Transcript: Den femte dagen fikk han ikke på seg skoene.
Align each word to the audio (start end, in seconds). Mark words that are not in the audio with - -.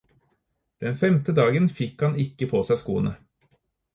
Den 0.85 0.95
femte 1.01 1.35
dagen 1.41 1.69
fikk 1.81 2.01
han 2.05 2.17
ikke 2.23 2.49
på 2.55 2.61
seg 2.71 2.83
skoene. 2.85 3.13